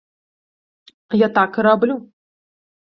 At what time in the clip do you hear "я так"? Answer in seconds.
1.25-1.51